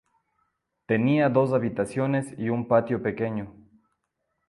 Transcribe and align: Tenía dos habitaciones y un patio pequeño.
Tenía 0.87 1.29
dos 1.29 1.53
habitaciones 1.53 2.33
y 2.35 2.49
un 2.49 2.67
patio 2.67 3.03
pequeño. 3.03 3.53